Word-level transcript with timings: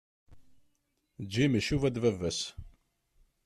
Jim 1.31 1.51
icuba-d 1.59 1.95
baba-s. 2.03 2.39